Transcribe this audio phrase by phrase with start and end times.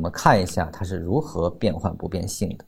[0.00, 2.64] 我们看一下它是如何变换不变性的。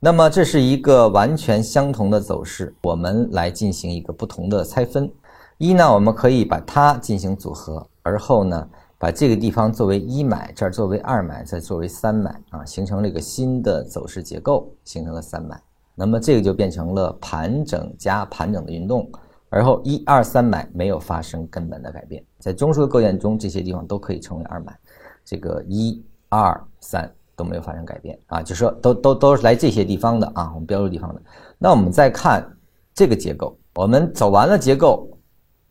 [0.00, 5.12] 那么这是一个完全相同的走势，我们来进行一个不同的拆分。
[5.58, 8.66] 一呢，我们可以把它进行组合，而后呢，
[8.96, 15.60] 把这个地方作为一买，这儿作为二买，再作为三买啊，形成了一个新的走势结构，形成了三买。
[15.94, 19.06] 那么这个就变成了盘整加盘整的运动，
[19.50, 24.74] 而后一二三买没有发生根本的改变，在中枢的构建中，这些地方都可以称为二买，
[25.22, 26.02] 这个一
[26.40, 31.20] 二三都没有发生改变啊，就说都都都是来这些地方的啊，我们标注地方的。
[31.58, 32.46] 那我们再看
[32.94, 35.08] 这个结构，我们走完了结构，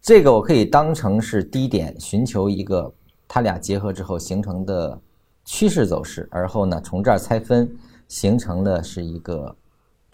[0.00, 2.92] 这个我可以当成是低点，寻求一个
[3.26, 5.00] 它俩结合之后形成的
[5.44, 7.70] 趋势走势，而后呢从这儿拆分
[8.08, 9.54] 形成的是一个。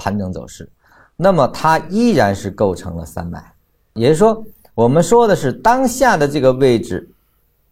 [0.01, 0.71] 盘整走势，
[1.17, 3.53] 那么它依然是构成了三买，
[3.95, 4.47] 也就是说，
[4.77, 7.11] 我们说的是当下的这个位置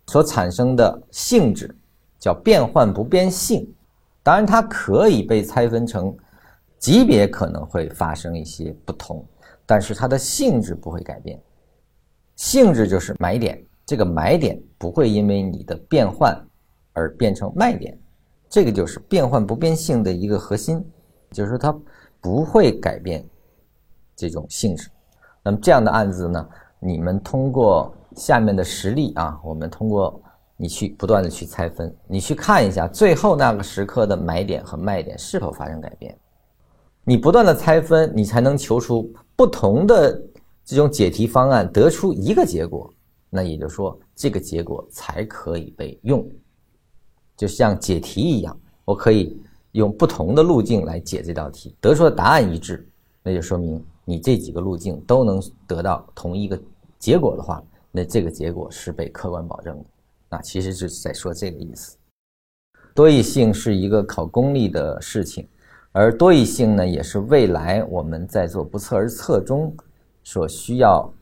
[0.09, 1.73] 所产生的性质
[2.27, 3.73] 叫变换不变性。
[4.21, 6.13] 当然，它可以被拆分成
[6.77, 9.25] 级别，可能会发生一些不同，
[9.65, 11.41] 但是它的性质不会改变。
[12.35, 16.37] 性质就是买点，这个买点不会因为你的变换
[16.93, 17.97] 而变成卖点，
[18.49, 20.85] 这个就是变换不变性的一个核心，
[21.31, 21.73] 就是说它。
[22.19, 23.25] 不会改变
[24.17, 24.91] 这种性质。
[25.45, 26.49] 那么这样的案子呢？
[26.81, 30.21] 你们通过下面的实例啊，我们通过
[30.57, 36.17] 你去不断的去拆分，你去看一下最后那个时刻的买点和卖点是否发生改变。
[37.05, 40.23] 你不断的拆分，你才能求出不同的
[40.65, 42.93] 这种解题方案，得出一个结果。
[43.31, 46.29] 那也就是说，这个结果才可以被用，
[47.37, 49.41] 就像解题一样，我可以。
[49.73, 52.89] 用不同的路径来解这道题，得出的答案一致，
[53.23, 56.59] 那就说明你这几个路径都能得到同一个
[56.99, 59.85] 结果的话，那这个结果是被客观保证的。
[60.29, 61.97] 啊，其实就是在说这个意思。
[62.95, 65.47] 多义性是一个考功力的事情，
[65.93, 69.75] 而多义性呢，也是未来我们在做不测而测中
[70.25, 71.13] 所需要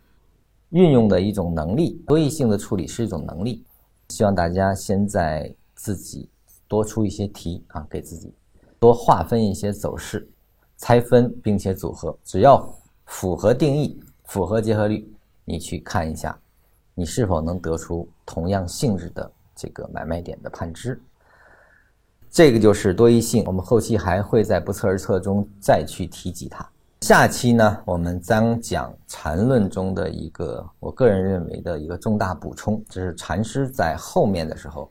[0.70, 2.02] 运用的一种能力。
[2.06, 3.64] 多义性的处理是一种能力，
[4.08, 6.28] 希望大家现在自己
[6.68, 8.32] 多出一些题啊，给自己。
[8.78, 10.28] 多划分一些走势，
[10.76, 12.72] 拆分并且组合，只要
[13.06, 15.10] 符合定义、符合结合律，
[15.44, 16.38] 你去看一下，
[16.94, 21.00] 你是否能得出同样性质的这个买卖点的判知。
[22.30, 26.68] 这个就是多义性，我们后期还会在不测而测中再去提及它。
[27.02, 34.90] 下期呢，我们将讲禅论中的一个我个人认为的一个重大补充，这是禅师在后面的时候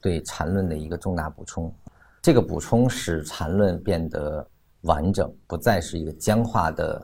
[0.00, 1.72] 对禅论的一个重大补充。
[2.20, 4.46] 这个补充使禅论变得
[4.82, 7.00] 完整，不再是一个僵化的，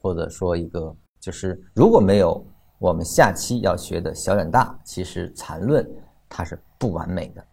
[0.00, 2.42] 或者说一个就是如果没有
[2.78, 5.88] 我们下期要学的小转大，其实缠论
[6.28, 7.44] 它是不完美的。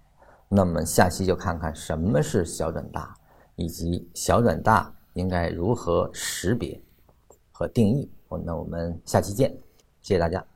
[0.49, 3.15] 那么下期就看看什么是小转大，
[3.55, 6.79] 以及小转大应该如何识别
[7.51, 8.11] 和定义。
[8.43, 9.49] 那我们下期见，
[10.01, 10.52] 谢谢大家。